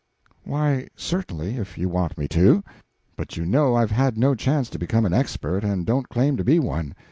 "Why 0.45 0.87
certainly, 0.95 1.57
if 1.57 1.77
you 1.77 1.87
want 1.87 2.17
me 2.17 2.27
to; 2.29 2.63
but 3.15 3.37
you 3.37 3.45
know 3.45 3.75
I've 3.75 3.91
had 3.91 4.17
no 4.17 4.33
chance 4.33 4.67
to 4.71 4.79
become 4.79 5.05
an 5.05 5.13
expert, 5.13 5.63
and 5.63 5.85
don't 5.85 6.09
claim 6.09 6.37
to 6.37 6.43
be 6.43 6.57
one. 6.57 6.95